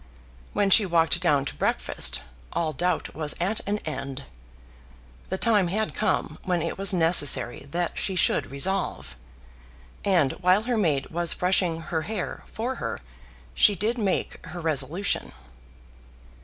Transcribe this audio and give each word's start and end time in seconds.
When 0.53 0.71
she 0.71 0.83
walked 0.83 1.21
down 1.21 1.45
to 1.45 1.55
breakfast, 1.55 2.23
all 2.53 2.73
doubt 2.73 3.13
was 3.13 3.35
at 3.39 3.59
an 3.67 3.77
end. 3.85 4.23
The 5.29 5.37
time 5.37 5.67
had 5.67 5.93
come 5.93 6.39
when 6.43 6.63
it 6.63 6.75
was 6.75 6.91
necessary 6.91 7.67
that 7.69 7.99
she 7.99 8.15
should 8.15 8.49
resolve, 8.49 9.15
and 10.03 10.31
while 10.41 10.63
her 10.63 10.75
maid 10.75 11.11
was 11.11 11.35
brushing 11.35 11.81
her 11.81 12.01
hair 12.01 12.41
for 12.47 12.77
her 12.81 12.99
she 13.53 13.75
did 13.75 13.99
make 13.99 14.43
her 14.47 14.59
resolution. 14.59 15.33